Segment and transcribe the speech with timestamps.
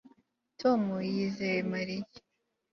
[0.59, 0.81] Tom
[1.15, 2.05] yizeye Mariya